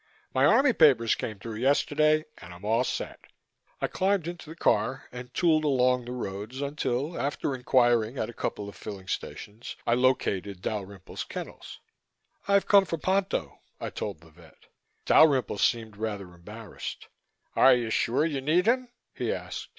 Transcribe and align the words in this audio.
My 0.33 0.45
Army 0.47 0.73
papers 0.73 1.13
came 1.13 1.37
through 1.37 1.57
yesterday 1.59 2.25
and 2.39 2.51
I'm 2.55 2.65
all 2.65 2.83
set." 2.83 3.19
I 3.79 3.85
climbed 3.85 4.27
into 4.27 4.49
my 4.49 4.55
car 4.55 5.07
and 5.11 5.31
tooled 5.31 5.63
along 5.63 6.05
the 6.05 6.11
roads 6.11 6.59
until, 6.59 7.21
after 7.21 7.53
inquiring 7.53 8.17
at 8.17 8.27
a 8.27 8.33
couple 8.33 8.67
of 8.67 8.75
filling 8.75 9.07
stations, 9.07 9.75
I 9.85 9.93
located 9.93 10.63
Dalrymple's 10.63 11.23
kennels. 11.23 11.81
"I've 12.47 12.65
come 12.67 12.85
for 12.85 12.97
Ponto," 12.97 13.59
I 13.79 13.91
told 13.91 14.21
the 14.21 14.31
vet. 14.31 14.65
Dalrymple 15.05 15.59
seemed 15.59 15.95
rather 15.95 16.33
embarrassed. 16.33 17.07
"Are 17.55 17.75
you 17.75 17.91
sure 17.91 18.25
you 18.25 18.41
need 18.41 18.65
him?" 18.65 18.89
he 19.13 19.31
asked. 19.31 19.69